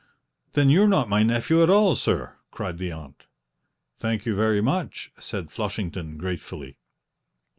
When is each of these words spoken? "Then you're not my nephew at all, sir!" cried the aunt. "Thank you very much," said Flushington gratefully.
"Then 0.53 0.71
you're 0.71 0.87
not 0.87 1.09
my 1.09 1.21
nephew 1.21 1.61
at 1.61 1.69
all, 1.69 1.93
sir!" 1.93 2.35
cried 2.49 2.79
the 2.79 2.91
aunt. 2.91 3.27
"Thank 3.95 4.25
you 4.25 4.33
very 4.35 4.59
much," 4.59 5.11
said 5.19 5.51
Flushington 5.51 6.17
gratefully. 6.17 6.79